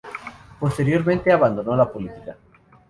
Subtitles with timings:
[0.59, 2.35] Posteriormente, abandonó la política.